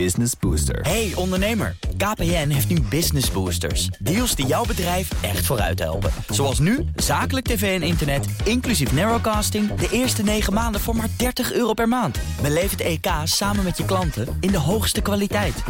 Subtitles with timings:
[0.00, 0.80] Business Booster.
[0.80, 3.86] Hey ondernemer, KPN heeft nu Business Boosters.
[3.86, 6.10] Deals die jouw bedrijf echt vooruit helpen.
[6.28, 9.74] Zoals nu, zakelijk tv en internet, inclusief narrowcasting...
[9.74, 12.18] de eerste 9 maanden voor maar 30 euro per maand.
[12.42, 15.62] Beleef het EK samen met je klanten in de hoogste kwaliteit.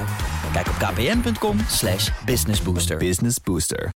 [0.53, 2.97] Kijk op kpn.com slash businessbooster.
[2.97, 3.93] Business Booster.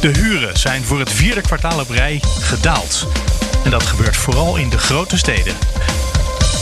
[0.00, 3.06] De huren zijn voor het vierde kwartaal op rij gedaald.
[3.64, 5.54] En dat gebeurt vooral in de grote steden.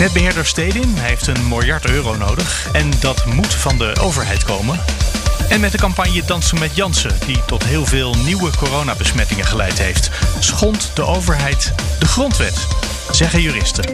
[0.00, 4.80] Netbeheerder Stedin heeft een miljard euro nodig en dat moet van de overheid komen.
[5.48, 10.10] En met de campagne Dansen met Jansen, die tot heel veel nieuwe coronabesmettingen geleid heeft,
[10.38, 12.66] schond de overheid de grondwet,
[13.10, 13.84] zeggen juristen.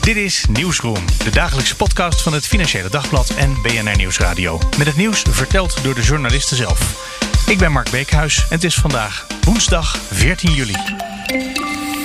[0.00, 4.58] Dit is Nieuwsroom, de dagelijkse podcast van het Financiële Dagblad en BNR Nieuwsradio.
[4.78, 7.08] Met het nieuws verteld door de journalisten zelf.
[7.46, 10.76] Ik ben Mark Beekhuis en het is vandaag woensdag 14 juli.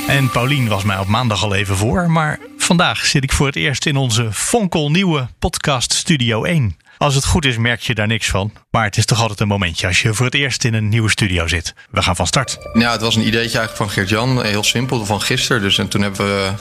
[0.07, 3.55] En Paulien was mij op maandag al even voor, maar vandaag zit ik voor het
[3.55, 6.77] eerst in onze fonkelnieuwe podcast Studio 1.
[6.97, 8.51] Als het goed is, merk je daar niks van.
[8.71, 11.09] Maar het is toch altijd een momentje als je voor het eerst in een nieuwe
[11.09, 11.73] studio zit.
[11.91, 12.57] We gaan van start.
[12.73, 14.43] Ja, het was een ideetje eigenlijk van Geert-Jan.
[14.43, 15.61] Heel simpel, van gisteren.
[15.61, 16.51] Dus en toen hebben we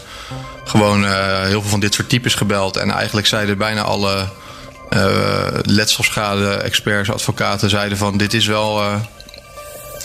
[0.64, 2.77] gewoon uh, heel veel van dit soort types gebeld.
[2.77, 4.28] En eigenlijk zeiden bijna alle
[4.91, 7.70] uh, letselschade-experts, advocaten...
[7.70, 8.83] zeiden van dit is wel...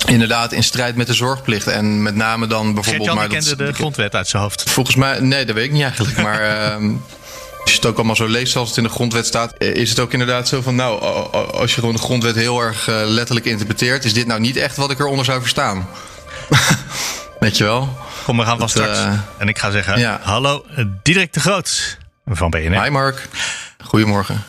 [0.07, 1.67] inderdaad in strijd met de zorgplicht.
[1.67, 3.09] En met name dan bijvoorbeeld...
[3.09, 4.69] Gert-Jan maar kende de grondwet uit zijn hoofd.
[4.69, 6.17] Volgens mij, nee, dat weet ik niet eigenlijk.
[6.17, 6.75] Maar uh,
[7.61, 9.53] als je het ook allemaal zo leest zoals het in de grondwet staat...
[9.57, 10.75] is het ook inderdaad zo van...
[10.75, 11.01] nou,
[11.53, 14.05] als je gewoon de grondwet heel erg uh, letterlijk interpreteert...
[14.05, 15.87] is dit nou niet echt wat ik eronder zou verstaan.
[17.39, 17.97] weet je wel?
[18.23, 18.97] Kom, we gaan van start.
[18.97, 20.19] Uh, en ik ga zeggen, ja.
[20.23, 20.65] hallo,
[21.03, 22.83] Diederik de Groot van BNR.
[22.83, 23.27] Hi Mark,
[23.83, 24.43] goedemorgen.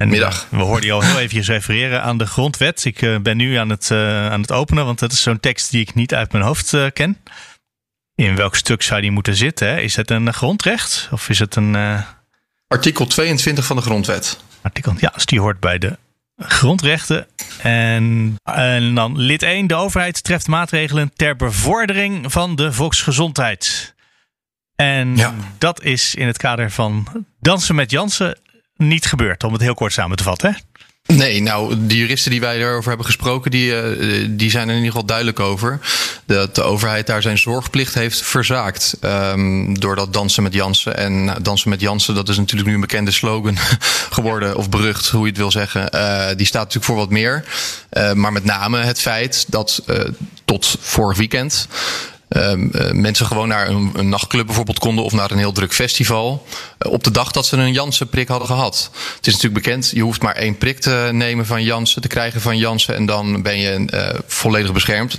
[0.00, 0.46] En Middag.
[0.50, 2.84] We hoorden je al heel eventjes refereren aan de grondwet.
[2.84, 5.70] Ik uh, ben nu aan het, uh, aan het openen, want dat is zo'n tekst
[5.70, 7.18] die ik niet uit mijn hoofd uh, ken.
[8.14, 9.68] In welk stuk zou die moeten zitten?
[9.68, 9.80] Hè?
[9.80, 12.02] Is het een grondrecht of is het een.
[12.68, 14.40] Artikel 22 van de grondwet.
[14.62, 15.98] Artikel, ja, dus die hoort bij de
[16.36, 17.26] grondrechten.
[17.62, 19.66] En, en dan lid 1.
[19.66, 23.94] De overheid treft maatregelen ter bevordering van de volksgezondheid.
[24.76, 25.34] En ja.
[25.58, 28.36] dat is in het kader van Dansen met Jansen
[28.80, 30.56] niet gebeurd, om het heel kort samen te vatten.
[31.06, 34.76] Nee, nou, de juristen die wij daarover hebben gesproken, die, uh, die zijn er in
[34.76, 35.80] ieder geval duidelijk over.
[36.26, 38.96] Dat de overheid daar zijn zorgplicht heeft verzaakt.
[39.00, 40.96] Um, door dat dansen met Jansen.
[40.96, 43.56] En dansen met Jansen, dat is natuurlijk nu een bekende slogan
[44.16, 45.88] geworden, of berucht, hoe je het wil zeggen.
[45.94, 47.44] Uh, die staat natuurlijk voor wat meer.
[47.92, 49.82] Uh, maar met name het feit dat
[50.44, 51.68] tot vorig weekend.
[52.36, 52.52] Uh,
[52.92, 56.46] mensen gewoon naar een, een, nachtclub bijvoorbeeld konden of naar een heel druk festival.
[56.78, 58.90] Uh, op de dag dat ze een Janssen-prik hadden gehad.
[59.16, 62.40] Het is natuurlijk bekend, je hoeft maar één prik te nemen van Janssen, te krijgen
[62.40, 62.94] van Janssen.
[62.94, 65.18] En dan ben je uh, volledig beschermd.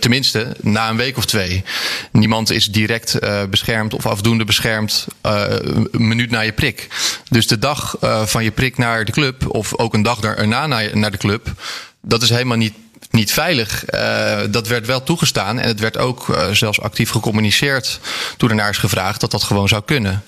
[0.00, 1.64] Tenminste, na een week of twee.
[2.12, 3.18] Niemand is direct
[3.50, 6.88] beschermd of afdoende beschermd een minuut na je prik.
[7.28, 11.10] Dus de dag van je prik naar de club, of ook een dag daarna naar
[11.10, 11.52] de club,
[12.00, 12.74] dat is helemaal niet
[13.14, 13.84] niet veilig.
[13.94, 18.00] Uh, dat werd wel toegestaan en het werd ook uh, zelfs actief gecommuniceerd
[18.36, 20.22] toen er naar is gevraagd dat dat gewoon zou kunnen.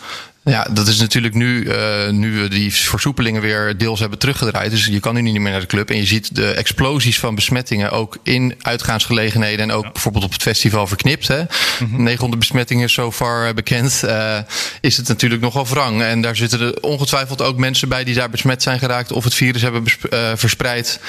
[0.50, 4.70] Ja, dat is natuurlijk nu, uh, nu we die versoepelingen weer deels hebben teruggedraaid.
[4.70, 5.90] Dus je kan nu niet meer naar de club.
[5.90, 9.60] En je ziet de explosies van besmettingen ook in uitgaansgelegenheden.
[9.60, 9.92] En ook ja.
[9.92, 11.28] bijvoorbeeld op het festival verknipt.
[11.28, 11.40] Hè?
[11.40, 11.46] Mm
[11.78, 12.02] -hmm.
[12.02, 14.02] 900 besmettingen zo far bekend.
[14.04, 14.38] Uh,
[14.80, 16.02] is het natuurlijk nogal wrang.
[16.02, 19.12] En daar zitten er ongetwijfeld ook mensen bij die daar besmet zijn geraakt.
[19.12, 21.00] Of het virus hebben uh, verspreid.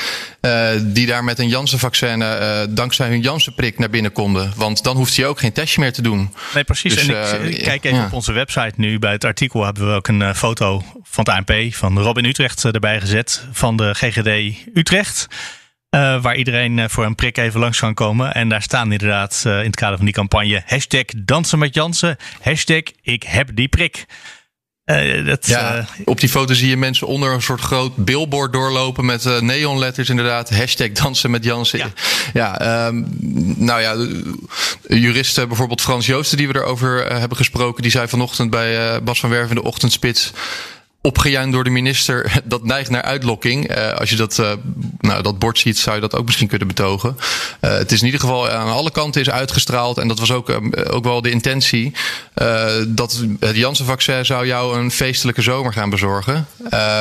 [0.82, 2.24] die daar met een Janssen-vaccin
[2.70, 4.54] dankzij hun Janssen-prik naar binnen konden.
[4.56, 6.34] Want dan hoeft hij ook geen testje meer te doen.
[6.54, 6.94] Nee, precies.
[6.94, 8.06] Dus, en ik, kijk even ja.
[8.06, 11.30] op onze website nu bij het artikel hebben we ook een uh, foto van het
[11.30, 15.28] ANP van Robin Utrecht uh, erbij gezet van de GGD Utrecht.
[15.90, 18.34] Uh, waar iedereen voor een prik even langs kan komen.
[18.34, 22.82] En daar staan inderdaad in het kader van die campagne hashtag dansen met Jansen, hashtag
[23.02, 24.06] ik heb die prik.
[24.88, 28.54] Uh, dat, ja, uh, op die foto zie je mensen onder een soort groot billboard
[28.54, 30.50] doorlopen met uh, neonletters inderdaad.
[30.50, 31.80] Hashtag dansen met Jansen.
[31.80, 31.90] Ja,
[32.34, 33.08] ja um,
[33.58, 33.96] nou ja,
[34.98, 37.82] juristen bijvoorbeeld Frans Joosten die we erover hebben gesproken.
[37.82, 40.34] Die zei vanochtend bij Bas van Werven in de ochtendspits
[41.08, 43.78] opgejuind door de minister, dat neigt naar uitlokking.
[43.78, 44.52] Uh, als je dat, uh,
[45.00, 47.18] nou, dat bord ziet, zou je dat ook misschien kunnen betogen.
[47.62, 49.98] Uh, het is in ieder geval aan alle kanten is uitgestraald.
[49.98, 50.60] En dat was ook,
[50.90, 51.94] ook wel de intentie.
[52.88, 56.48] dat het Janssen-vaccin zou jou een feestelijke zomer gaan bezorgen.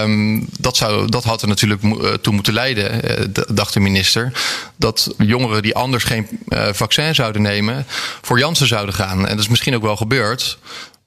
[0.03, 1.81] Um, dat, zou, dat had er natuurlijk
[2.23, 3.03] toe moeten leiden,
[3.49, 4.32] dacht de minister.
[4.76, 6.29] Dat jongeren die anders geen
[6.73, 7.87] vaccin zouden nemen,
[8.23, 9.26] voor Janssen zouden gaan.
[9.26, 10.58] En dat is misschien ook wel gebeurd.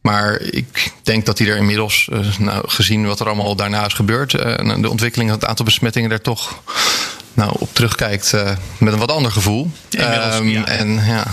[0.02, 3.94] Maar ik denk dat hij er inmiddels, uh, nou, gezien wat er allemaal daarna is
[3.94, 6.62] gebeurd, uh, de ontwikkeling, het aantal besmettingen er toch
[7.34, 9.72] nou, op terugkijkt uh, met een wat ander gevoel.
[9.90, 10.66] Inmiddels, um, ja.
[10.66, 11.26] En ja.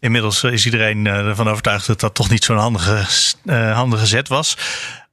[0.00, 3.06] Inmiddels is iedereen ervan overtuigd dat dat toch niet zo'n handige,
[3.52, 4.56] handige zet was.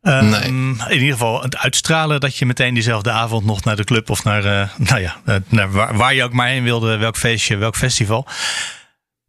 [0.02, 0.42] Ehm, nee.
[0.42, 4.24] In ieder geval het uitstralen dat je meteen diezelfde avond nog naar de club of
[4.24, 5.16] naar, nou ja,
[5.48, 8.28] naar waar, waar, je ook maar heen wilde, welk feestje, welk festival.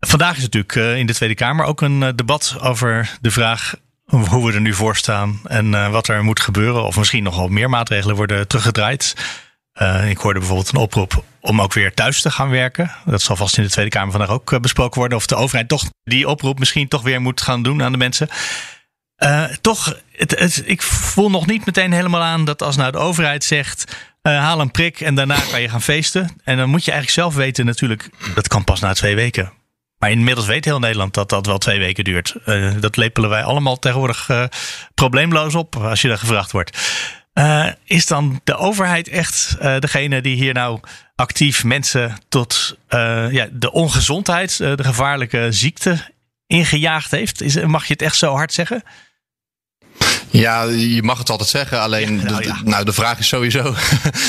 [0.07, 3.75] Vandaag is natuurlijk in de Tweede Kamer ook een debat over de vraag
[4.07, 6.85] hoe we er nu voor staan en uh, wat er moet gebeuren.
[6.85, 9.15] Of misschien nog wel meer maatregelen worden teruggedraaid.
[10.09, 12.91] Ik hoorde bijvoorbeeld een oproep om ook weer thuis te gaan werken.
[13.05, 15.19] Dat zal vast in de Tweede Kamer vandaag ook besproken worden.
[15.19, 18.29] Of de overheid toch die oproep misschien toch weer moet gaan doen aan de mensen.
[19.61, 23.97] toch, het, ik voel nog niet meteen helemaal aan dat als nou de overheid zegt...
[24.23, 26.37] haal een prik en daarna kan je gaan feesten.
[26.45, 28.11] En dan moet je eigenlijk zelf weten natuurlijk...
[28.35, 29.53] dat kan pas na twee weken.
[29.99, 32.35] Maar inmiddels weet heel Nederland dat dat wel twee weken duurt.
[32.47, 34.45] Uh, dat lepelen wij allemaal tegenwoordig uh,
[34.95, 36.79] probleemloos op als je er gevraagd wordt.
[37.35, 40.81] Uh, is dan de overheid echt degene die hier nou
[41.15, 42.77] actief mensen tot
[43.31, 46.15] ja, de ongezondheid, de gevaarlijke ziekte
[46.47, 47.43] ingejaagd heeft?
[47.43, 48.83] Is, mag je het echt zo hard zeggen?
[50.41, 51.81] Ja, je mag het altijd zeggen.
[51.81, 53.63] Alleen, nou, de, nou, de, vraag is sowieso,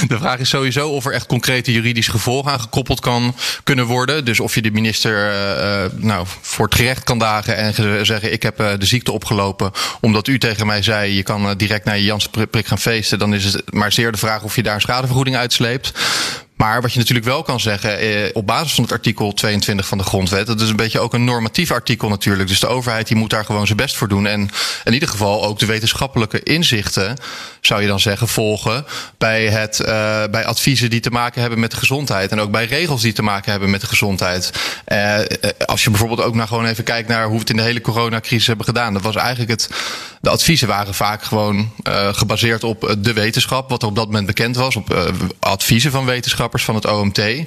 [0.07, 4.25] de vraag is sowieso of er echt concrete juridische gevolgen aan gekoppeld kan kunnen worden.
[4.25, 8.43] Dus of je de minister uh, nou, voor het gerecht kan dagen en zeggen: Ik
[8.43, 9.71] heb uh, de ziekte opgelopen.
[10.01, 13.19] omdat u tegen mij zei: Je kan uh, direct naar je Janssen-prik gaan feesten.
[13.19, 15.93] Dan is het maar zeer de vraag of je daar een schadevergoeding uitsleept.
[16.57, 19.97] Maar wat je natuurlijk wel kan zeggen, eh, op basis van het artikel 22 van
[19.97, 22.49] de grondwet, dat is een beetje ook een normatief artikel natuurlijk.
[22.49, 24.27] Dus de overheid die moet daar gewoon zijn best voor doen.
[24.27, 24.49] En
[24.83, 27.17] in ieder geval ook de wetenschappelijke inzichten,
[27.61, 28.85] zou je dan zeggen, volgen
[29.17, 29.87] bij, het, uh,
[30.31, 32.31] bij adviezen die te maken hebben met de gezondheid.
[32.31, 34.51] En ook bij regels die te maken hebben met de gezondheid.
[34.87, 35.19] Uh,
[35.65, 37.81] als je bijvoorbeeld ook nou gewoon even kijkt naar hoe we het in de hele
[37.81, 38.93] coronacrisis hebben gedaan.
[38.93, 39.69] Dat was eigenlijk het.
[40.21, 41.71] De adviezen waren vaak gewoon
[42.11, 46.46] gebaseerd op de wetenschap, wat er op dat moment bekend was, op adviezen van wetenschap
[46.55, 47.17] van het OMT.
[47.17, 47.45] Eh,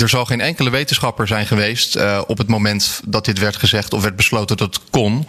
[0.00, 3.92] er zal geen enkele wetenschapper zijn geweest uh, op het moment dat dit werd gezegd
[3.92, 5.26] of werd besloten dat het kon.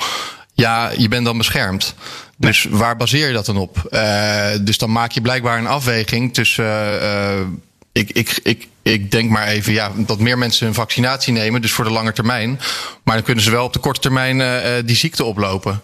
[0.53, 1.95] Ja, je bent dan beschermd.
[2.37, 2.73] Dus nee.
[2.75, 3.87] waar baseer je dat dan op?
[3.89, 6.65] Uh, dus dan maak je blijkbaar een afweging tussen.
[7.91, 11.71] ik, ik, ik, ik denk maar even ja, dat meer mensen een vaccinatie nemen, dus
[11.71, 12.59] voor de lange termijn.
[13.03, 15.81] Maar dan kunnen ze wel op de korte termijn die ziekte oplopen.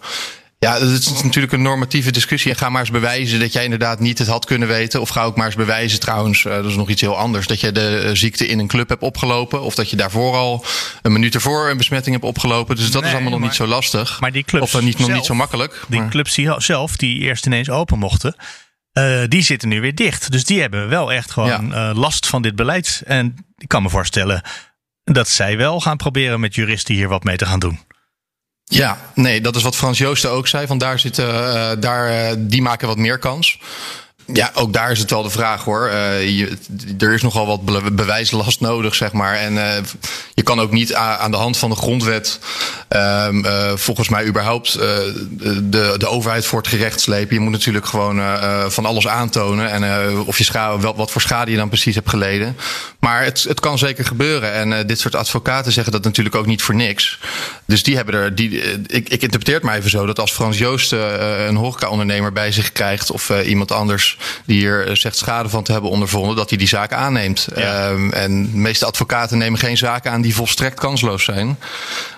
[0.59, 2.51] Ja, dat is natuurlijk een normatieve discussie.
[2.51, 5.01] En ga maar eens bewijzen dat jij inderdaad niet het had kunnen weten.
[5.01, 7.48] Of ga ook maar eens bewijzen trouwens, uh, dat is nog iets heel anders.
[7.48, 9.62] Dat je de uh, ziekte in een club hebt opgelopen.
[9.62, 10.65] Of dat je daarvoor al
[11.01, 12.75] een minuut ervoor een besmetting hebt opgelopen.
[12.75, 14.19] Dus dat nee, is allemaal nog niet zo lastig.
[14.19, 15.86] Maar die clubs of uh, niet, zelf, nog niet zo makkelijk.
[15.88, 16.09] Die maar.
[16.09, 18.36] clubs die zelf, die eerst ineens open mochten.
[19.27, 20.31] die zitten nu weer dicht.
[20.31, 21.94] Dus die hebben wel echt gewoon ja.
[21.94, 23.01] last van dit beleid.
[23.06, 24.42] En ik kan me voorstellen
[25.04, 27.80] dat zij wel gaan proberen met juristen hier wat mee te gaan doen.
[28.69, 30.68] Ja, nee, dat is wat Frans Joosten ook zei.
[30.68, 33.60] Van daar zitten, uh, daar, uh, die maken wat meer kans.
[34.34, 35.90] Ja, ook daar is het wel de vraag hoor.
[37.00, 39.36] Er is nogal wat bewijslast nodig, zeg maar.
[39.36, 39.54] En
[40.34, 42.40] je kan ook niet aan de hand van de grondwet,
[42.90, 43.28] uh,
[43.75, 47.36] volgens mij überhaupt, de, de overheid voor het gerecht slepen.
[47.36, 48.22] Je moet natuurlijk gewoon
[48.72, 49.72] van alles aantonen.
[49.72, 52.58] En of je wel, wat voor schade je dan precies hebt geleden.
[53.07, 54.54] Maar het, het kan zeker gebeuren.
[54.54, 57.19] En dit soort advocaten zeggen dat natuurlijk ook niet voor niks.
[57.65, 58.36] Dus die hebben er.
[58.36, 62.51] Die, ik, ik interpreteer het maar even zo dat als Frans Joost een horeca-ondernemer bij
[62.51, 66.57] zich krijgt of iemand anders die hier zegt schade van te hebben ondervonden, dat hij
[66.57, 67.48] die zaak aanneemt.
[67.56, 67.89] Ja.
[67.89, 71.57] Um, en de meeste advocaten nemen geen zaken aan die volstrekt kansloos zijn.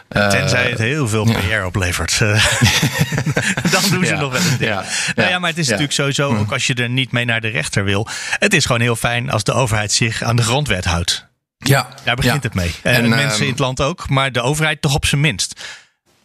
[0.10, 1.66] Tenzij het heel veel PR ja.
[1.66, 2.18] oplevert.
[3.72, 4.20] dan doen ze ja.
[4.20, 4.70] nog wel een ding.
[4.72, 4.84] Ja.
[5.16, 7.48] Nou ja, maar het is natuurlijk sowieso, ook als je er niet mee naar de
[7.48, 8.08] rechter wil.
[8.40, 11.28] Het is gewoon heel fijn als de overheid zich aan de grondwet houdt.
[11.58, 11.88] Ja.
[12.04, 12.76] Daar begint het mee.
[12.84, 15.62] En, en mensen um, in het land ook, maar de overheid toch op zijn minst.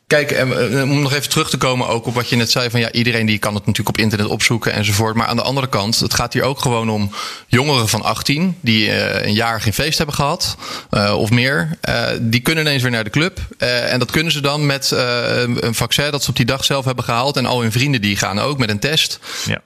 [0.06, 0.40] Kijk,
[0.82, 3.26] om nog even terug te komen ook op wat je net zei: van ja, iedereen
[3.26, 5.14] die kan het natuurlijk op internet opzoeken enzovoort.
[5.14, 7.10] Maar aan de andere kant, het gaat hier ook gewoon om
[7.46, 10.56] jongeren van 18 die uh, een jaar geen feest hebben gehad
[10.90, 11.78] uh, of meer.
[11.88, 13.38] Uh, die kunnen ineens weer naar de club.
[13.58, 17.04] en dat kunnen ze dan met een vaccin dat ze op die dag zelf hebben
[17.04, 17.36] gehaald.
[17.36, 19.18] En al hun vrienden die gaan ook met een test.
[19.44, 19.60] Ja.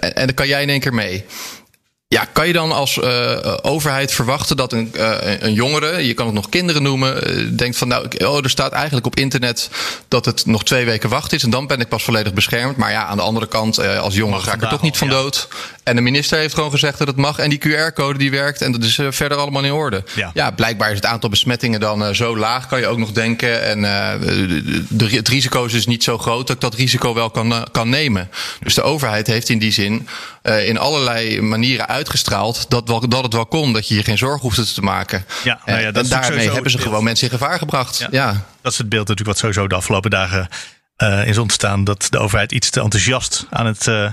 [0.00, 1.24] En, en dan kan jij in één keer mee.
[2.14, 6.26] Ja, kan je dan als uh, overheid verwachten dat een, uh, een jongere, je kan
[6.26, 9.70] het nog kinderen noemen, uh, denkt van nou, oh, er staat eigenlijk op internet
[10.08, 12.76] dat het nog twee weken wacht is en dan ben ik pas volledig beschermd.
[12.76, 15.12] Maar ja, aan de andere kant, als jongere ga ik er toch niet van ja.
[15.12, 15.48] dood.
[15.82, 18.72] En de minister heeft gewoon gezegd dat het mag en die QR-code die werkt en
[18.72, 20.04] dat is verder allemaal in orde.
[20.14, 20.30] Ja.
[20.34, 23.62] ja, blijkbaar is het aantal besmettingen dan zo laag, kan je ook nog denken.
[23.62, 23.80] En
[24.88, 27.88] de, het risico is dus niet zo groot dat ik dat risico wel kan, kan
[27.88, 28.30] nemen.
[28.62, 30.08] Dus de overheid heeft in die zin
[30.42, 34.18] in allerlei manieren uit uitgestraald dat, wel, dat het wel kon, dat je je geen
[34.18, 35.24] zorgen hoefde te maken.
[35.44, 37.98] Ja, nou ja, dat en daarmee hebben ze gewoon mensen in gevaar gebracht.
[37.98, 38.08] Ja.
[38.10, 38.44] ja.
[38.62, 40.48] Dat is het beeld natuurlijk wat sowieso de afgelopen dagen
[41.02, 41.84] uh, is ontstaan.
[41.84, 44.10] Dat de overheid iets te enthousiast aan het, uh,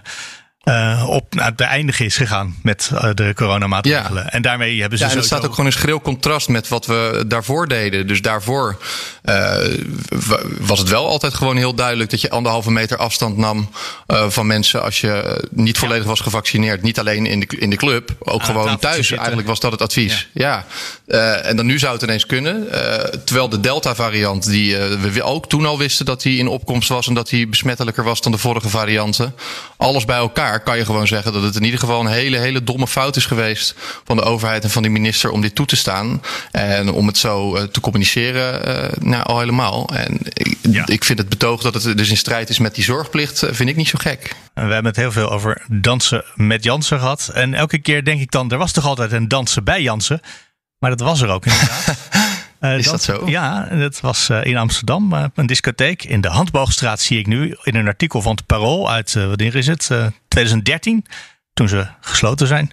[0.68, 4.24] uh, op nou, de eindige is gegaan met uh, de coronamaatregelen.
[4.24, 4.30] Ja.
[4.30, 5.04] En daarmee hebben ze.
[5.04, 8.08] Ja, en dat staat ook gewoon in schril contrast met wat we daarvoor deden.
[8.08, 8.78] Dus daarvoor
[9.26, 9.56] uh,
[10.60, 13.70] was het wel altijd gewoon heel duidelijk dat je anderhalve meter afstand nam
[14.08, 16.82] van mensen als je niet volledig was gevaccineerd.
[16.82, 19.12] Niet alleen in de, in de club, ook gewoon thuis.
[19.12, 20.30] Eigenlijk was dat het advies.
[20.34, 20.48] Ja.
[20.48, 20.66] ja.
[21.08, 22.68] En dan nu zou het ineens kunnen.
[23.26, 27.14] terwijl de Delta-variant, die we ook toen al wisten dat die in opkomst was en
[27.14, 29.36] dat die besmettelijker was dan de vorige varianten.
[29.78, 32.64] Alles bij elkaar kan je gewoon zeggen dat het in ieder geval een hele, hele
[32.64, 35.76] domme fout is geweest van de overheid en van die minister om dit toe te
[35.76, 36.22] staan.
[36.52, 38.62] En om het zo te communiceren,
[39.00, 39.90] nou, al helemaal.
[39.94, 40.88] En ik, ja.
[40.88, 43.76] ik, vind het betoog dat het dus in strijd is met die zorgplicht, vind ik
[43.76, 44.36] niet zo gek.
[44.54, 47.32] We hebben het heel veel over dansen met Jansen gehad.
[47.34, 50.22] En elke keer denk ik dan, er was toch altijd een dansen bij Jansen.
[50.80, 51.98] Maar dat was er ook inderdaad.
[52.62, 53.30] Uh, is dat, dat, zo?
[53.30, 55.14] Ja, dat was uh, in Amsterdam.
[55.14, 58.92] Uh, een discotheek in de Handboogstraat zie ik nu in een artikel van het Parool
[58.92, 59.90] uit, wanneer is het?
[60.28, 61.06] 2013,
[61.54, 62.72] toen ze gesloten zijn.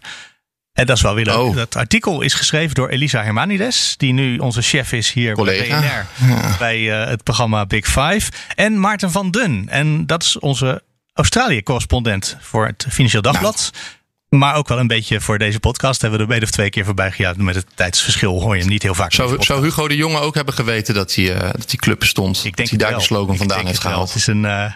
[0.73, 1.37] En dat is wel weer leuk.
[1.37, 1.57] Oh.
[1.57, 5.81] Dat artikel is geschreven door Elisa Hermanides, die nu onze chef is hier Collega.
[5.81, 8.31] bij BNR, bij het programma Big Five.
[8.55, 9.69] En Maarten van Dun.
[9.69, 10.83] En dat is onze
[11.13, 13.71] Australië-correspondent voor het Financieel Dagblad.
[13.73, 13.85] Nou.
[14.39, 16.85] Maar ook wel een beetje voor deze podcast hebben we er een of twee keer
[16.85, 17.37] voorbij gejaagd.
[17.37, 19.13] Met het tijdsverschil hoor je hem niet heel vaak.
[19.13, 22.37] Zou, zou Hugo de Jonge ook hebben geweten dat die, uh, dat die club bestond?
[22.37, 24.09] Ik denk dat hij daar de slogan vandaan heeft gehaald.
[24.09, 24.73] Het, is een, uh,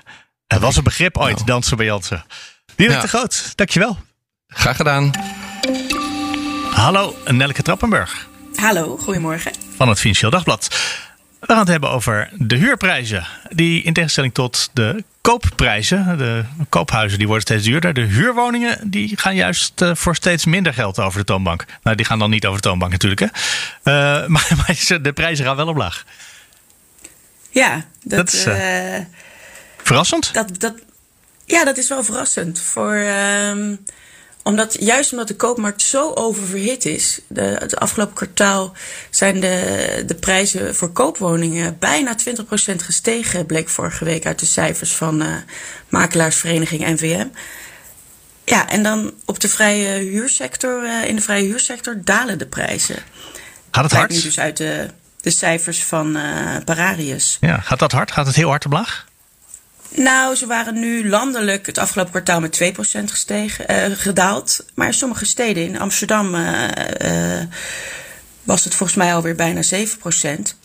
[0.46, 1.46] het was een begrip ooit, nou.
[1.46, 2.24] dansen bij Jansen.
[2.76, 3.00] Dirk ja.
[3.00, 3.98] de Groot, dankjewel.
[4.48, 5.10] Graag gedaan.
[6.70, 8.28] Hallo, Nelke Trappenburg.
[8.54, 9.52] Hallo, goedemorgen.
[9.76, 10.68] Van het Financieel Dagblad.
[11.40, 13.26] We gaan het hebben over de huurprijzen.
[13.50, 17.94] Die in tegenstelling tot de koopprijzen, de koophuizen, die worden steeds duurder.
[17.94, 21.64] De huurwoningen die gaan juist uh, voor steeds minder geld over de toonbank.
[21.82, 23.20] Nou, die gaan dan niet over de toonbank natuurlijk.
[23.20, 23.26] Hè?
[23.26, 26.04] Uh, maar, maar, de prijzen gaan wel omlaag.
[27.50, 28.94] Ja, dat, dat is uh,
[29.82, 30.34] verrassend.
[30.34, 30.74] Dat, dat,
[31.44, 32.60] ja, dat is wel verrassend.
[32.60, 32.94] Voor.
[32.94, 33.76] Uh,
[34.42, 37.20] omdat, juist omdat de koopmarkt zo oververhit is.
[37.26, 38.72] De, het afgelopen kwartaal
[39.10, 42.16] zijn de, de prijzen voor koopwoningen bijna
[42.72, 45.28] 20% gestegen, bleek vorige week uit de cijfers van uh,
[45.88, 47.26] makelaarsvereniging NVM.
[48.44, 52.96] Ja, en dan op de vrije huursector, uh, in de vrije huursector dalen de prijzen.
[53.70, 54.10] Gaat het hard?
[54.10, 54.90] nu dus uit de,
[55.20, 57.36] de cijfers van uh, Pararius.
[57.40, 58.12] Ja, gaat dat hard?
[58.12, 59.07] Gaat het heel hard omlaag?
[59.88, 64.64] Nou, ze waren nu landelijk het afgelopen kwartaal met 2% gestegen, uh, gedaald.
[64.74, 66.68] Maar in sommige steden, in Amsterdam, uh,
[67.02, 67.42] uh,
[68.42, 70.56] was het volgens mij alweer bijna 7%.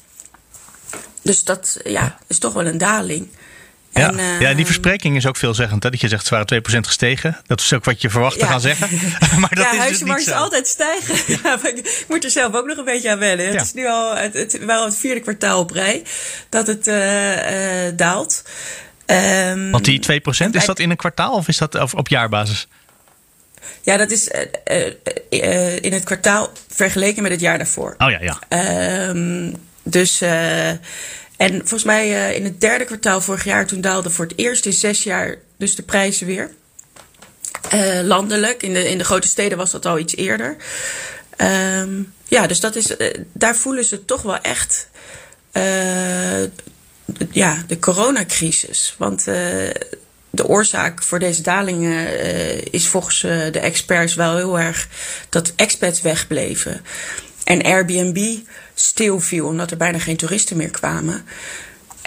[1.21, 3.27] Dus dat ja, is toch wel een daling.
[3.91, 5.83] Ja, en, ja, die verspreking is ook veelzeggend.
[5.83, 5.89] Hè?
[5.89, 7.37] Dat je zegt, ze waren 2% gestegen.
[7.45, 8.89] Dat is ook wat je verwacht te gaan zeggen.
[9.39, 11.39] maar dat ja, is dus is altijd stijgen.
[11.43, 11.59] Ja.
[11.75, 13.47] ik moet er zelf ook nog een beetje aan wennen.
[13.47, 16.03] Het is nu al het, het, wel het vierde kwartaal op rij
[16.49, 16.85] dat het
[17.97, 18.43] daalt.
[19.05, 22.67] Um, Want die 2% is dat in een kwartaal of is dat op jaarbasis?
[23.81, 24.85] Ja, dat is uh,
[25.29, 27.95] uh, in het kwartaal vergeleken met het jaar daarvoor.
[27.97, 29.09] Oh ja, ja.
[29.09, 30.79] Um, dus, en
[31.37, 35.03] volgens mij in het derde kwartaal vorig jaar, toen daalde voor het eerst in zes
[35.03, 36.51] jaar dus de prijzen weer.
[38.03, 40.55] landelijk, in de, in de grote steden was dat al iets eerder.
[41.37, 42.95] Um, ja, dus dat is,
[43.33, 44.89] daar voelen ze toch wel echt
[47.31, 48.95] ja, de coronacrisis.
[48.97, 49.35] Want uh,
[50.29, 54.87] de oorzaak voor deze dalingen uh, is volgens uh, de experts wel heel erg
[55.29, 56.81] dat expats wegbleven.
[57.43, 58.37] En Airbnb
[58.73, 61.25] stilviel omdat er bijna geen toeristen meer kwamen.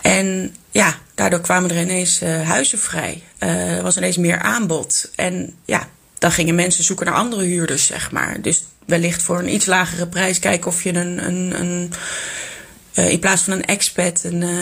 [0.03, 3.23] En ja, daardoor kwamen er ineens huizen vrij.
[3.39, 5.11] er was ineens meer aanbod.
[5.15, 5.89] En ja,
[6.19, 8.41] dan gingen mensen zoeken naar andere huurders, zeg maar.
[8.41, 11.93] Dus wellicht voor een iets lagere prijs kijken of je een, een, een
[12.97, 14.43] uh, in plaats van een expat een,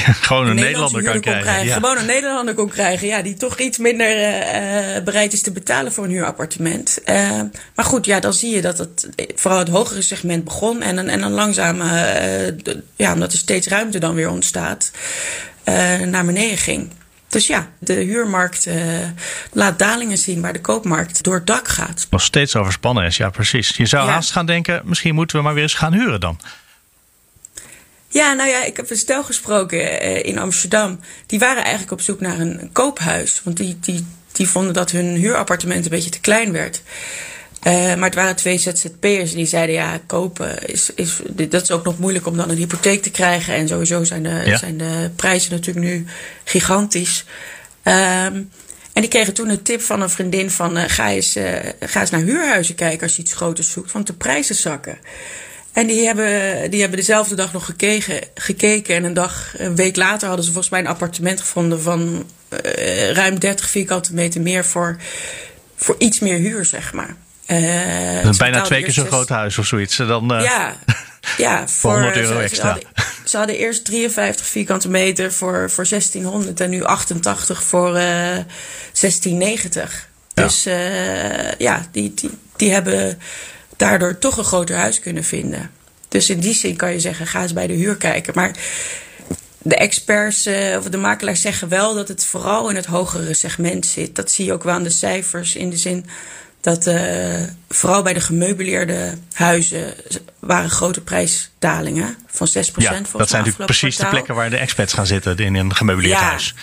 [0.00, 1.42] uh, gewoon een, Nederlander kan krijgen.
[1.42, 1.66] krijgen.
[1.66, 1.74] Ja.
[1.74, 5.92] Gewoon een Nederlander kon krijgen, ja, die toch iets minder uh, bereid is te betalen
[5.92, 6.98] voor een huurappartement.
[7.74, 11.20] maar goed, ja, dan zie je dat het vooral het hogere segment begon en, en
[11.20, 11.82] dan langzaam,
[12.96, 14.90] ja, omdat er steeds ruimte dan weer ontstaat,
[16.06, 16.90] naar beneden ging.
[17.28, 18.68] Dus ja, de huurmarkt
[19.52, 22.06] laat dalingen zien waar de koopmarkt door het dak gaat.
[22.10, 23.76] Nog steeds overspannen is, ja precies.
[23.76, 24.12] Je zou ja.
[24.12, 26.38] haast gaan denken, misschien moeten we maar weer eens gaan huren dan.
[28.14, 31.00] Ja, nou ja, ik heb een stel gesproken uh, in Amsterdam.
[31.26, 33.40] Die waren eigenlijk op zoek naar een, koophuis.
[33.44, 36.82] Want die, die, die vonden dat hun huurappartement een beetje te klein werd.
[37.66, 41.20] Uh, maar het waren twee ZZP'ers die zeiden: ja, kopen is, is.
[41.48, 43.54] Dat is ook nog moeilijk om dan een hypotheek te krijgen.
[43.54, 44.56] En sowieso zijn de, ja.
[44.56, 46.06] zijn de prijzen natuurlijk nu
[46.44, 47.24] gigantisch.
[47.84, 47.92] Um,
[48.92, 51.36] en die kregen toen een tip van een vriendin: van, uh, ga, eens,
[51.80, 54.98] ga eens naar huurhuizen kijken als je iets groters zoekt, want de prijzen zakken.
[55.74, 58.94] En die hebben, die hebben dezelfde dag nog gekeken, gekeken.
[58.94, 62.26] En een dag, een week later hadden ze volgens mij een appartement gevonden van
[62.66, 64.96] uh, ruim 30 vierkante meter meer voor,
[65.76, 67.16] voor iets meer huur, zeg maar.
[67.46, 69.96] Uh, bijna twee keer zo'n groot huis of zoiets.
[69.96, 70.76] Dan, uh, ja,
[71.36, 72.62] ja, voor 100 euro extra.
[72.62, 77.88] Ze hadden, ze hadden, eerst 53 vierkante meter voor, voor 1600 en nu 88 voor
[77.88, 80.08] uh, 1690.
[80.34, 80.42] Ja.
[80.42, 80.62] Dus
[81.58, 83.18] ja, die, die, die hebben
[83.76, 85.70] daardoor toch een groter huis kunnen vinden.
[86.08, 88.32] Dus in die zin kan je zeggen, ga eens bij de huur kijken.
[88.36, 88.50] Maar
[89.62, 93.86] de experts uh, of de makelaars zeggen wel dat het vooral in het hogere segment
[93.86, 94.16] zit.
[94.16, 96.06] Dat zie je ook wel aan de cijfers in de zin
[96.60, 99.94] dat uh, vooral bij de gemeubileerde huizen
[100.38, 102.62] waren grote prijsdalingen van 6% ja,
[103.12, 104.04] Dat zijn natuurlijk precies kwartaal.
[104.04, 106.28] de plekken waar de experts gaan zitten in een gemeubileerd Ja.
[106.28, 106.54] huis.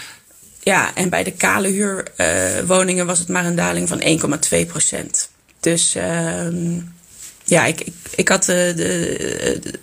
[0.63, 5.30] Ja, en bij de kale huurwoningen uh, was het maar een daling van 1,2%.
[5.60, 6.80] Dus ehm,
[7.51, 9.79] ja, ik, ik, ik had de, de,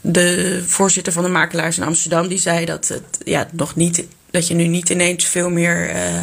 [0.00, 4.48] de voorzitter van de makelaars in Amsterdam, die zei dat het ja, nog niet, dat
[4.48, 6.20] je nu niet ineens veel meer uh,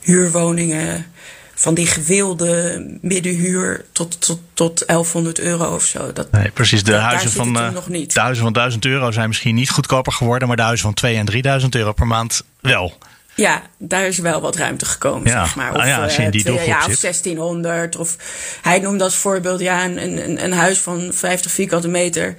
[0.00, 1.06] huurwoningen
[1.54, 6.12] van die gewilde middenhuur tot, tot, tot 1100 euro of zo.
[6.12, 6.84] Dat, nee, precies.
[6.84, 8.14] De, huizen van, niet.
[8.14, 11.16] de huizen van 1000 euro zijn misschien niet goedkoper geworden, maar de huizen van 2
[11.16, 12.98] en 3000 euro per maand wel.
[13.36, 15.44] Ja, daar is wel wat ruimte gekomen, ja.
[15.44, 15.74] zeg maar.
[15.74, 17.00] Of, ah, ja, als je in die twee, ja, of zit.
[17.00, 17.96] 1600.
[17.96, 18.16] Of
[18.62, 22.34] hij noemde als voorbeeld ja, een, een, een huis van 50 vierkante meter.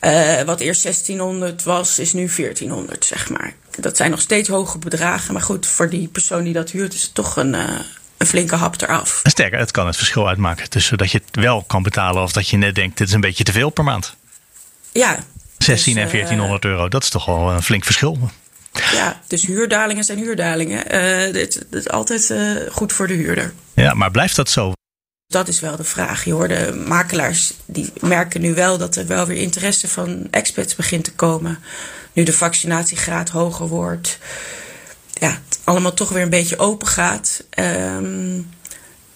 [0.00, 3.54] Uh, wat eerst 1600 was, is nu 1400, zeg maar.
[3.78, 5.32] Dat zijn nog steeds hoge bedragen.
[5.32, 7.78] Maar goed, voor die persoon die dat huurt, is het toch een, uh,
[8.16, 9.20] een flinke hap eraf.
[9.22, 12.48] Sterker, het kan het verschil uitmaken tussen dat je het wel kan betalen of dat
[12.48, 14.16] je net denkt: dit is een beetje te veel per maand.
[14.92, 15.18] Ja.
[15.58, 18.30] 16 dus, en 1400 uh, euro, dat is toch wel een flink verschil.
[18.72, 20.94] Ja, dus huurdalingen zijn huurdalingen.
[20.94, 23.52] Uh, dit, dit is altijd uh, goed voor de huurder.
[23.74, 24.72] Ja, maar blijft dat zo?
[25.26, 26.24] Dat is wel de vraag.
[26.24, 31.04] Je hoorde makelaars die merken nu wel dat er wel weer interesse van expats begint
[31.04, 31.58] te komen.
[32.12, 34.18] Nu de vaccinatiegraad hoger wordt.
[35.12, 37.44] Ja, het allemaal toch weer een beetje open gaat.
[37.58, 38.48] Um,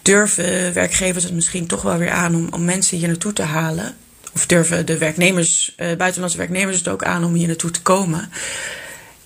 [0.03, 3.97] durven werkgevers het misschien toch wel weer aan om, om mensen hier naartoe te halen?
[4.35, 8.31] Of durven de werknemers, uh, buitenlandse werknemers het ook aan om hier naartoe te komen?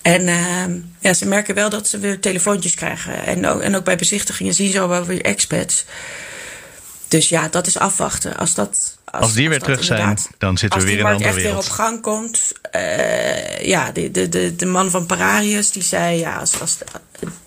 [0.01, 0.63] En uh,
[0.99, 3.25] ja, ze merken wel dat ze weer telefoontjes krijgen.
[3.25, 5.85] En ook, en ook bij bezichtigingen zien ze wel weer expats.
[7.07, 8.37] Dus ja, dat is afwachten.
[8.37, 11.33] Als, dat, als, als die weer terug zijn, dan zitten we weer in een andere
[11.33, 11.55] wereld.
[11.55, 12.51] Als die echt weer op gang komt.
[12.75, 16.19] Uh, ja, de, de, de, de man van Pararius die zei...
[16.19, 16.77] Ja, als, als,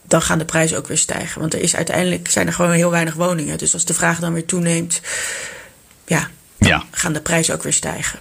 [0.02, 1.40] dan gaan de prijzen ook weer stijgen.
[1.40, 3.58] Want er is uiteindelijk zijn er gewoon heel weinig woningen.
[3.58, 5.00] Dus als de vraag dan weer toeneemt...
[6.06, 6.84] Ja, dan ja.
[6.90, 8.18] gaan de prijzen ook weer stijgen.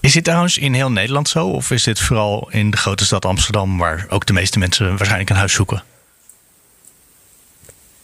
[0.00, 1.46] Is dit trouwens in heel Nederland zo?
[1.46, 3.78] Of is dit vooral in de grote stad Amsterdam...
[3.78, 5.84] waar ook de meeste mensen waarschijnlijk een huis zoeken?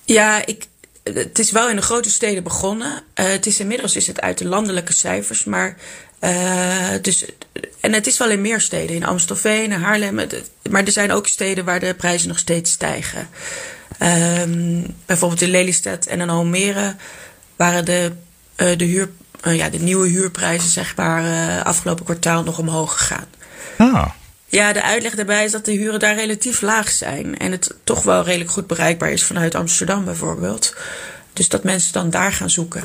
[0.05, 0.67] Ja, ik,
[1.03, 2.93] het is wel in de grote steden begonnen.
[2.93, 5.45] Uh, het is inmiddels is het uit de landelijke cijfers.
[5.45, 5.77] Maar,
[6.21, 7.25] uh, dus,
[7.81, 8.97] en het is wel in meer steden.
[8.97, 10.15] In Amstelveen en Haarlem.
[10.71, 13.29] Maar er zijn ook steden waar de prijzen nog steeds stijgen.
[14.03, 16.97] Um, bijvoorbeeld in Lelystad en in Almere...
[17.57, 18.13] waren de,
[18.57, 19.11] uh, de huur
[19.45, 23.27] uh, ja, de nieuwe huurprijzen, zeg maar, uh, afgelopen kwartaal nog omhoog gegaan.
[23.79, 24.09] Ah.
[24.47, 27.39] Ja, de uitleg daarbij is dat de huren daar relatief laag zijn.
[27.39, 30.75] En het toch wel redelijk goed bereikbaar is vanuit Amsterdam bijvoorbeeld.
[31.33, 32.85] Dus dat mensen dan daar gaan zoeken.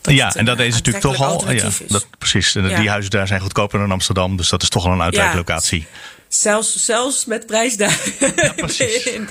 [0.00, 1.52] Dat ja, en dat is natuurlijk toch al.
[1.52, 2.52] Ja, dat, precies.
[2.52, 2.80] Ja.
[2.80, 4.36] Die huizen daar zijn goedkoper dan Amsterdam.
[4.36, 5.80] Dus dat is toch al een uitwijklocatie.
[5.80, 5.86] Ja.
[6.34, 9.28] Zelfs, zelfs met prijsdagen ja, ben, je in,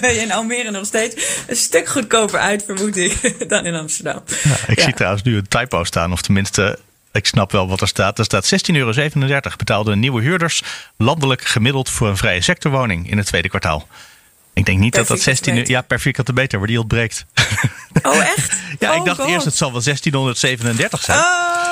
[0.00, 1.14] ben je in Almere nog steeds
[1.46, 4.22] een stuk goedkoper uit, vermoed ik, dan in Amsterdam.
[4.42, 4.84] Ja, ik ja.
[4.84, 6.78] zie trouwens nu een typo staan, of tenminste,
[7.12, 8.18] ik snap wel wat er staat.
[8.18, 8.92] Er staat 16,37 euro
[9.56, 10.62] betaalden nieuwe huurders
[10.96, 13.88] landelijk gemiddeld voor een vrije sectorwoning in het tweede kwartaal.
[14.52, 17.24] Ik denk niet per dat dat 16 uur, ja, per vierkante meter, waar die ontbreekt.
[18.02, 18.56] Oh, echt?
[18.78, 19.28] ja, oh, ik dacht God.
[19.28, 21.18] eerst het zal wel 1637 zijn.
[21.18, 21.63] Oh,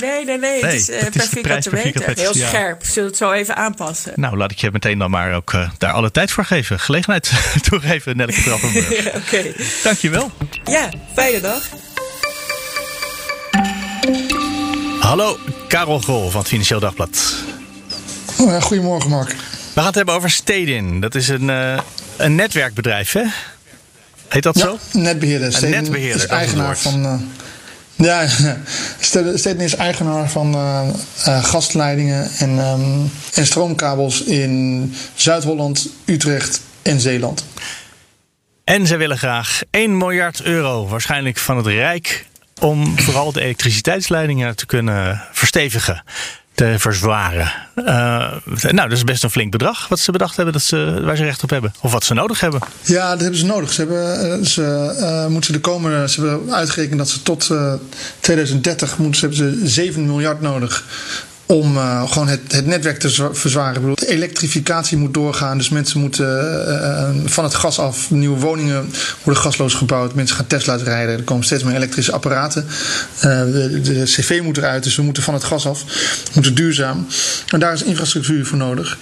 [0.00, 0.64] nee, nee, nee.
[0.64, 2.12] Het is, uh, per vierkante meter.
[2.14, 2.48] Heel ja.
[2.48, 2.84] scherp.
[2.84, 4.12] Zullen het zo even aanpassen?
[4.16, 6.80] Nou, laat ik je meteen dan maar ook uh, daar alle tijd voor geven.
[6.80, 7.32] Gelegenheid
[7.68, 9.06] toegeven, Nelleke Trappenburg.
[9.06, 9.16] Oké.
[9.16, 9.54] Okay.
[9.82, 10.30] Dankjewel.
[10.64, 11.62] Ja, fijne dag.
[15.00, 17.34] Hallo, Karel Grol van het Financieel Dagblad.
[18.38, 19.28] Oh ja, goedemorgen, Mark.
[19.28, 19.34] We
[19.74, 21.00] gaan het hebben over Stedin.
[21.00, 21.78] Dat is een, uh,
[22.16, 23.24] een netwerkbedrijf, hè?
[24.28, 24.78] Heet dat ja, zo?
[24.92, 25.46] netbeheerder.
[25.46, 27.30] Een Stedin netbeheerder, is eigenaar van.
[28.02, 28.26] Ja,
[29.34, 30.88] Stedin is eigenaar van uh,
[31.44, 37.44] gasleidingen en, um, en stroomkabels in Zuid-Holland, Utrecht en Zeeland.
[38.64, 42.26] En ze willen graag 1 miljard euro, waarschijnlijk van het Rijk,
[42.60, 46.02] om vooral de elektriciteitsleidingen te kunnen verstevigen.
[46.54, 47.52] Te verzwaren.
[47.76, 47.84] Uh,
[48.46, 51.24] nou, dat is best een flink bedrag wat ze bedacht hebben dat ze, waar ze
[51.24, 51.74] recht op hebben.
[51.80, 52.60] Of wat ze nodig hebben.
[52.82, 53.72] Ja, dat hebben ze nodig.
[53.72, 56.08] Ze, hebben, ze uh, moeten de komende.
[56.08, 57.72] Ze hebben uitgerekend dat ze tot uh,
[58.20, 60.84] 2030 moeten, ze, hebben ze 7 miljard nodig
[61.52, 63.74] om uh, gewoon het, het netwerk te verzwaren.
[63.74, 66.26] Ik bedoel, de elektrificatie moet doorgaan, dus mensen moeten
[66.68, 68.10] uh, van het gas af.
[68.10, 68.90] Nieuwe woningen
[69.22, 70.14] worden gasloos gebouwd.
[70.14, 71.16] Mensen gaan Tesla's rijden.
[71.16, 72.66] Er komen steeds meer elektrische apparaten.
[73.20, 75.82] De, cv moet eruit, dus we moeten van het gas af.
[76.24, 77.06] We moeten duurzaam.
[77.46, 78.98] En daar is infrastructuur voor nodig.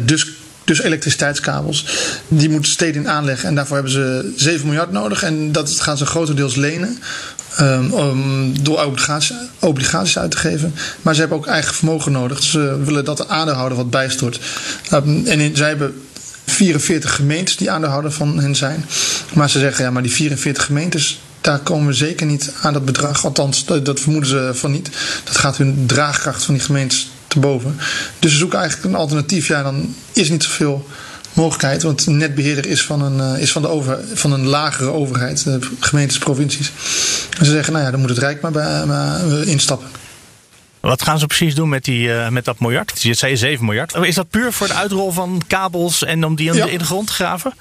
[0.00, 0.26] dus
[0.66, 1.86] dus elektriciteitskabels.
[2.28, 3.48] Die moeten steden aanleggen.
[3.48, 5.22] En daarvoor hebben ze 7 miljard nodig.
[5.22, 6.98] En dat gaan ze grotendeels lenen.
[7.60, 10.74] Um, door obligaties, obligaties uit te geven.
[11.02, 12.42] Maar ze hebben ook eigen vermogen nodig.
[12.42, 14.40] Ze willen dat de aandeelhouder wat bijstort.
[14.92, 16.02] Um, en zij hebben
[16.46, 18.84] 44 gemeentes die aandeelhouder van hen zijn.
[19.34, 21.20] Maar ze zeggen ja, maar die 44 gemeentes.
[21.40, 23.24] Daar komen we zeker niet aan dat bedrag.
[23.24, 24.90] Althans, dat vermoeden ze van niet.
[25.24, 27.76] Dat gaat hun draagkracht van die gemeentes te boven.
[28.18, 29.48] Dus ze zoeken eigenlijk een alternatief.
[29.48, 30.86] Ja, dan is niet zoveel
[31.36, 31.82] mogelijkheid.
[31.82, 35.58] Want netbeheerder is van een, uh, is van de over, van een lagere overheid, de
[35.80, 36.72] gemeentes, provincies.
[37.38, 39.88] En ze zeggen, nou ja, dan moet het Rijk maar, bij, maar instappen.
[40.80, 43.02] Wat gaan ze precies doen met, die, uh, met dat miljard?
[43.02, 43.94] Je zei 7 miljard.
[43.94, 46.78] Is dat puur voor de uitrol van kabels en om die in, ja.
[46.78, 47.54] de, grond te graven?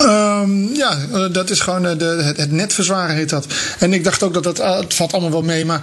[0.00, 3.46] Um, ja, dat is gewoon de, het, het net verzwaren heet dat.
[3.78, 5.82] En ik dacht ook dat dat, het valt allemaal wel mee, maar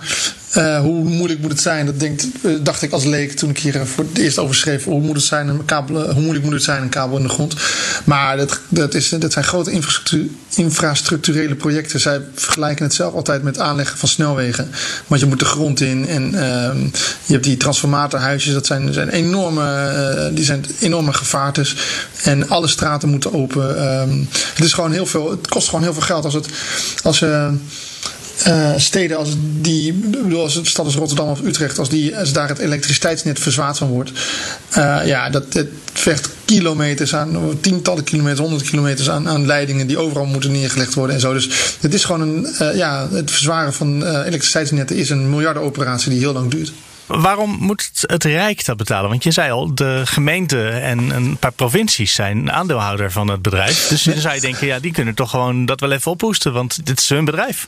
[0.57, 1.85] uh, hoe moeilijk moet het zijn?
[1.85, 2.27] Dat denkt,
[2.63, 4.83] dacht ik als leek toen ik hier voor het eerst over schreef.
[4.83, 7.29] Hoe, moet het zijn, een kabel, hoe moeilijk moet het zijn, een kabel in de
[7.29, 7.55] grond?
[8.03, 9.81] Maar dat, dat, is, dat zijn grote
[10.55, 11.99] infrastructurele projecten.
[11.99, 14.71] Zij vergelijken het zelf altijd met aanleggen van snelwegen.
[15.07, 16.39] Want je moet de grond in en uh,
[17.25, 18.53] je hebt die transformatorhuisjes.
[18.53, 21.75] Dat zijn, zijn enorme, die zijn enorme gevaartes.
[22.23, 23.75] En alle straten moeten open.
[23.75, 26.47] Uh, het, is gewoon heel veel, het kost gewoon heel veel geld als het.
[27.03, 27.47] Als, uh,
[28.47, 32.33] uh, steden als die, bedoel, als een stad als Rotterdam of Utrecht, als, die, als
[32.33, 34.11] daar het elektriciteitsnet verzwaard van wordt,
[34.77, 39.97] uh, ja, dat, dat vecht kilometers aan, tientallen kilometers, honderd kilometers aan, aan leidingen die
[39.97, 41.33] overal moeten neergelegd worden en zo.
[41.33, 46.19] Dus het is gewoon een, uh, ja, het verzwaren van elektriciteitsnetten is een miljardenoperatie die
[46.19, 46.71] heel lang duurt.
[47.05, 49.09] Waarom moet het Rijk dat betalen?
[49.09, 53.87] Want je zei al, de gemeente en een paar provincies zijn aandeelhouder van het bedrijf.
[53.87, 56.85] Dus dan zou je denken, ja, die kunnen toch gewoon dat wel even ophoesten, want
[56.85, 57.67] dit is hun bedrijf.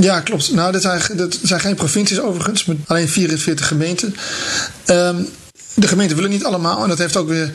[0.00, 0.52] Ja, klopt.
[0.52, 1.00] Nou, dit zijn,
[1.42, 4.16] zijn geen provincies overigens, maar alleen 44 gemeenten.
[4.86, 5.28] Um,
[5.74, 6.82] de gemeenten willen niet allemaal.
[6.82, 7.50] En dat heeft ook weer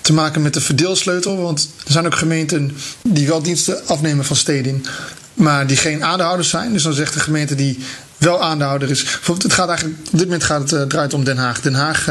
[0.00, 1.36] te maken met de verdeelsleutel.
[1.36, 4.86] Want er zijn ook gemeenten die wel diensten afnemen van steding.
[5.34, 6.72] Maar die geen aandeelhouders zijn.
[6.72, 7.78] Dus dan zegt de gemeente die
[8.16, 9.02] wel aandeelhouder is.
[9.02, 11.60] Bijvoorbeeld, het gaat eigenlijk, op dit moment gaat het, uh, draait om Den Haag.
[11.60, 12.08] Den Haag,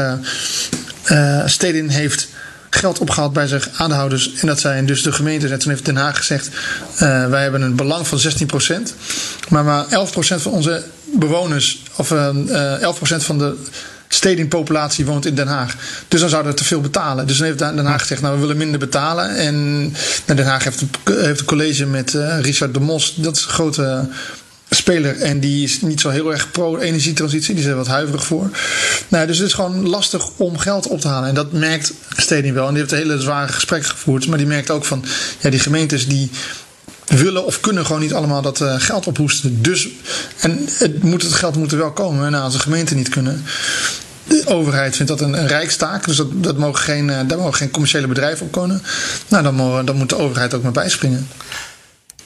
[1.10, 2.28] uh, Stedin heeft
[2.76, 4.34] geld opgehaald bij zijn aandeelhouders.
[4.34, 5.50] En dat zijn dus de gemeentes.
[5.50, 8.94] En toen heeft Den Haag gezegd: uh, wij hebben een belang van 16%.
[9.48, 13.56] Maar maar 11% van onze bewoners, of uh, 11% van de
[14.08, 15.74] stedingpopulatie woont in Den Haag.
[16.08, 17.26] Dus dan zouden we te veel betalen.
[17.26, 19.36] Dus dan heeft Den Haag gezegd: Nou, we willen minder betalen.
[19.36, 19.80] En
[20.26, 22.10] nou, Den Haag heeft, heeft een college met
[22.40, 23.14] Richard de Mos.
[23.16, 24.08] Dat is een grote
[24.70, 25.16] speler.
[25.20, 27.54] En die is niet zo heel erg pro-energietransitie.
[27.54, 28.50] Die is er wat huiverig voor.
[29.08, 31.28] Nou, dus het is gewoon lastig om geld op te halen.
[31.28, 32.66] En dat merkt Steding wel.
[32.66, 34.26] En die heeft een hele zware gesprek gevoerd.
[34.26, 35.04] Maar die merkt ook van,
[35.40, 36.30] ja, die gemeentes die
[37.06, 39.62] willen of kunnen gewoon niet allemaal dat uh, geld ophoesten.
[39.62, 39.88] Dus,
[40.40, 42.30] en het, moet, het geld moet er wel komen.
[42.30, 43.44] Nou, als de gemeenten niet kunnen.
[44.24, 46.06] De overheid vindt dat een, een rijkstaak.
[46.06, 48.82] Dus dat, dat mogen geen, uh, daar mogen geen commerciële bedrijven op komen.
[49.28, 51.28] Nou, dan, dan moet de overheid ook maar bijspringen.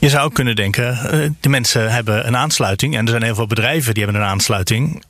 [0.01, 0.99] Je zou kunnen denken,
[1.41, 2.97] de mensen hebben een aansluiting.
[2.97, 5.03] En er zijn heel veel bedrijven die hebben een aansluiting.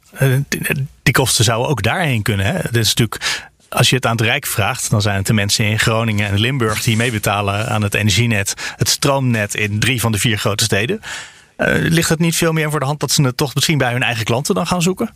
[1.03, 2.47] Die kosten zouden ook daarheen kunnen.
[2.47, 2.53] Hè?
[2.53, 5.65] Dat is natuurlijk als je het aan het Rijk vraagt, dan zijn het de mensen
[5.65, 10.19] in Groningen en Limburg die meebetalen aan het energienet, het stroomnet in drie van de
[10.19, 11.01] vier grote steden.
[11.67, 14.03] Ligt het niet veel meer voor de hand dat ze het toch misschien bij hun
[14.03, 15.15] eigen klanten dan gaan zoeken?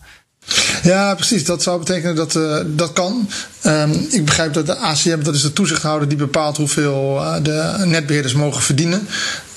[0.85, 1.45] Ja, precies.
[1.45, 3.29] Dat zou betekenen dat uh, dat kan.
[3.67, 7.85] Um, ik begrijp dat de ACM, dat is de toezichthouder die bepaalt hoeveel uh, de
[7.85, 9.09] netbeheerders mogen verdienen.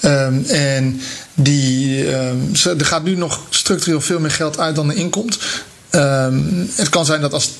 [0.02, 1.02] Um, en
[1.34, 5.40] die, um, er gaat nu nog structureel veel meer geld uit dan er inkomt.
[6.76, 7.52] het kan zijn dat als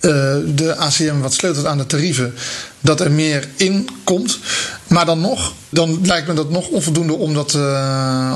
[0.00, 2.34] uh, de ACM wat sleutelt aan de tarieven,
[2.80, 4.38] dat er meer in komt.
[4.86, 7.54] Maar dan nog, dan lijkt me dat nog onvoldoende om dat,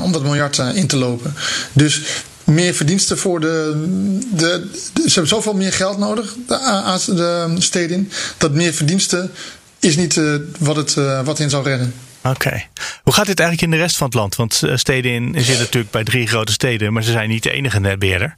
[0.03, 1.33] om dat miljard in te lopen.
[1.73, 2.01] Dus
[2.47, 3.85] meer verdiensten voor de,
[4.33, 7.13] de, de, Ze hebben zoveel meer geld nodig, de,
[7.55, 9.31] de steden, dat meer verdiensten
[9.79, 10.21] is niet
[10.59, 11.93] wat, het, wat hen zal redden.
[12.23, 12.63] Oké.
[13.03, 14.35] Hoe gaat dit eigenlijk in de rest van het land?
[14.35, 17.79] Want steden in zitten natuurlijk bij drie grote steden, maar ze zijn niet de enige
[17.79, 18.35] netbeheerder.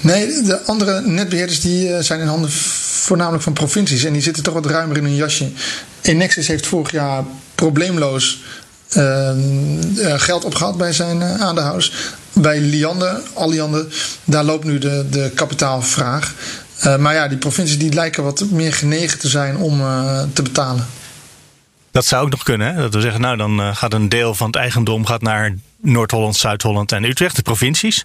[0.00, 4.04] Nee, de andere netbeheerders die zijn in handen voornamelijk van provincies.
[4.04, 5.50] En die zitten toch wat ruimer in hun jasje.
[6.00, 8.42] Enexis heeft vorig jaar probleemloos
[10.16, 11.92] geld opgehaald bij zijn aandeelhouders.
[12.32, 13.86] Bij Liander, Alliander,
[14.24, 16.34] daar loopt nu de, de kapitaalvraag.
[16.98, 19.78] maar ja, die provincies die lijken wat meer genegen te zijn om
[20.32, 20.86] te betalen.
[21.90, 22.74] Dat zou ook nog kunnen.
[22.74, 22.80] Hè?
[22.80, 26.92] Dat we zeggen, nou dan gaat een deel van het eigendom gaat naar Noord-Holland, Zuid-Holland
[26.92, 28.04] en Utrecht, de provincies.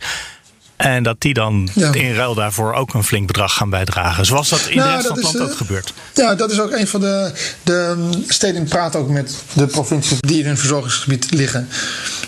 [0.81, 4.25] En dat die dan in ruil daarvoor ook een flink bedrag gaan bijdragen.
[4.25, 5.93] Zoals dat in de nou, rest van het land ook eh, gebeurt.
[6.13, 7.31] Ja, dat is ook een van de,
[7.63, 8.67] de steden.
[8.67, 11.67] praat ook met de provincies die in hun verzorgingsgebied liggen.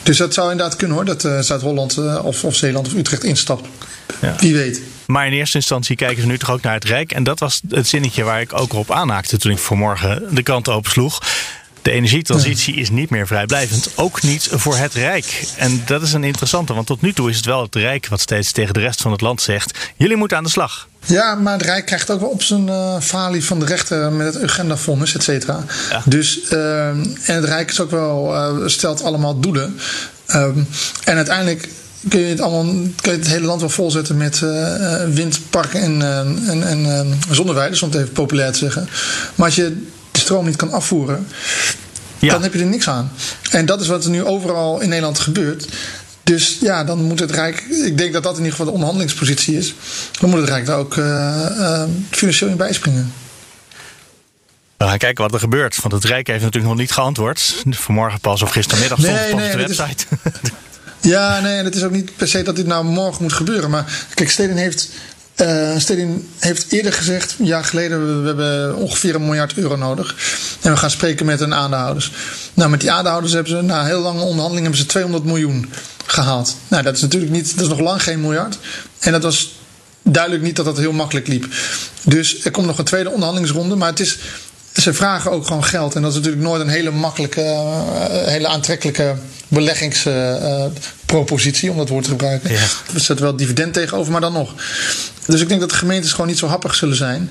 [0.04, 1.06] Dus dat zou inderdaad kunnen hoor.
[1.06, 3.68] Dat uh, Zuid-Holland uh, of, of Zeeland of Utrecht instapt.
[4.22, 4.36] Ja.
[4.40, 4.82] Wie weet.
[5.06, 7.12] Maar in eerste instantie kijken ze nu toch ook naar het Rijk.
[7.12, 10.70] En dat was het zinnetje waar ik ook op aanhaakte toen ik vanmorgen de krant
[10.70, 11.22] opensloeg.
[11.84, 13.88] De energietransitie is niet meer vrijblijvend.
[13.96, 15.44] Ook niet voor het Rijk.
[15.58, 18.22] En dat is een interessante, want tot nu toe is het wel het Rijk wat
[18.22, 20.88] steeds tegen de rest van het land zegt: jullie moeten aan de slag.
[21.06, 24.34] Ja, maar het Rijk krijgt ook wel op zijn uh, falie van de rechter met
[24.34, 25.66] het agendafonds, et cetera.
[26.06, 29.80] Dus, uh, en het Rijk is ook wel, uh, stelt allemaal doelen.
[30.36, 30.68] Um,
[31.04, 31.70] en uiteindelijk
[32.10, 36.02] kun je het, allemaal, kun je het hele land wel volzetten met uh, windparken en,
[36.48, 38.90] en, en zonneweiden, om het even populair te zeggen.
[39.36, 39.88] Maar als je
[40.24, 41.28] stroom niet kan afvoeren,
[42.20, 43.12] dan heb je er niks aan.
[43.52, 45.68] En dat is wat er nu overal in Nederland gebeurt.
[46.24, 47.62] Dus ja, dan moet het Rijk.
[47.86, 49.74] Ik denk dat dat in ieder geval de onderhandelingspositie is.
[50.20, 51.06] Dan moet het Rijk daar ook uh,
[51.58, 53.14] uh, financieel in bijspringen.
[54.78, 55.82] We gaan kijken wat er gebeurt.
[55.82, 57.64] Want het Rijk heeft natuurlijk nog niet geantwoord.
[57.70, 60.06] Vanmorgen pas of gistermiddag stond het nee, op de website.
[61.02, 63.70] ja, nee, en het is ook niet per se dat dit nou morgen moet gebeuren.
[63.70, 64.90] Maar kijk, Steden heeft
[65.42, 70.16] uh, Stedin heeft eerder gezegd, een jaar geleden, we, hebben ongeveer een miljard euro nodig.
[70.62, 72.12] En we gaan spreken met hun aandeelhouders.
[72.54, 75.72] Nou, met die aandeelhouders hebben ze na heel lange onderhandelingen hebben ze 200 miljoen
[76.06, 76.56] gehaald.
[76.68, 78.58] Nou, dat is natuurlijk niet, dat is nog lang geen miljard.
[79.00, 79.56] En dat was
[80.04, 81.46] duidelijk niet dat dat heel makkelijk liep.
[82.04, 84.18] Dus er komt nog een tweede onderhandelingsronde, maar het is,
[84.74, 85.96] ze vragen ook gewoon geld.
[85.96, 89.16] En dat is natuurlijk nooit een hele makkelijke, uh, hele aantrekkelijke
[89.48, 92.52] beleggingspropositie, uh, om dat woord te gebruiken.
[92.52, 92.66] Ja.
[92.94, 94.54] Er zit wel dividend tegenover, maar dan nog.
[95.26, 97.30] Dus ik denk dat de gemeentes gewoon niet zo happig zullen zijn.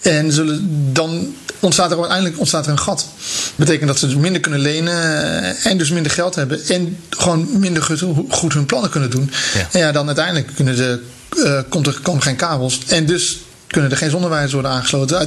[0.00, 2.98] En zullen, dan ontstaat er uiteindelijk ontstaat er een gat.
[2.98, 4.94] Dat betekent dat ze dus minder kunnen lenen
[5.42, 6.66] eh, en dus minder geld hebben.
[6.66, 7.82] En gewoon minder
[8.28, 9.30] goed, hun plannen kunnen doen.
[9.54, 9.68] Ja.
[9.72, 11.02] En ja, dan uiteindelijk kunnen de,
[11.36, 12.80] uh, komt er komen geen kabels.
[12.86, 15.20] En dus kunnen er geen zonnewijzers worden aangesloten.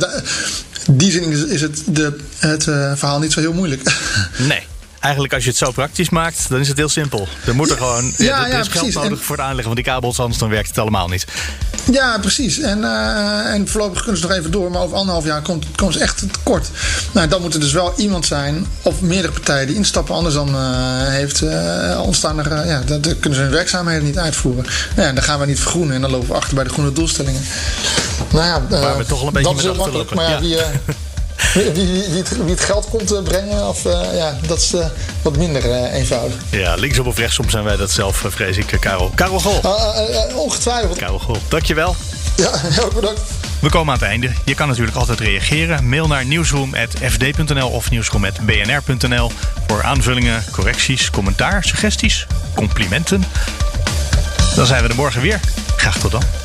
[0.85, 3.81] In die zin is het, de, het uh, verhaal niet zo heel moeilijk.
[4.37, 4.63] Nee.
[4.99, 7.27] Eigenlijk als je het zo praktisch maakt, dan is het heel simpel.
[7.45, 10.19] Er moet er gewoon ja, er is geld nodig voor het aanleggen van die kabels,
[10.19, 11.25] anders dan werkt het allemaal niet.
[11.91, 12.59] Ja, precies.
[12.59, 15.93] En, uh, en voorlopig kunnen ze nog even door, maar over anderhalf jaar komt, komt
[15.93, 16.69] ze echt tekort.
[17.11, 20.49] Nou, dan moet er dus wel iemand zijn, of meerdere partijen die instappen, anders dan
[20.49, 24.65] uh, heeft uh, ontstaan er, ja, dan kunnen ze hun werkzaamheden niet uitvoeren.
[24.95, 26.91] Nou ja, dan gaan we niet vergroenen en dan lopen we achter bij de groene
[26.91, 27.41] doelstellingen.
[28.31, 30.57] Nou ja, Waar we toch wel een beetje dat is heel makkelijk, maar ja, wie,
[31.53, 34.85] wie, wie, wie, het, geld komt eh, brengen, of, uh, ja, dat is uh,
[35.21, 36.37] wat minder uh, eenvoudig.
[36.49, 39.11] Ja, linksom of rechtsom zijn wij dat zelf, vrees ik, Karel.
[39.15, 39.61] Karel Gol.
[40.35, 40.97] ongetwijfeld.
[40.97, 41.95] Karel Gol, dankjewel.
[42.35, 43.21] Ja, heel bedankt.
[43.59, 44.31] We komen aan het einde.
[44.45, 45.89] Je kan natuurlijk altijd reageren.
[45.89, 49.31] Mail naar nieuwsroom.fd.nl of nieuwsroom.bnr.nl
[49.67, 53.23] voor aanvullingen, correcties, commentaar, suggesties, complimenten.
[54.55, 55.39] Dan zijn we er morgen weer.
[55.75, 56.44] Graag tot dan.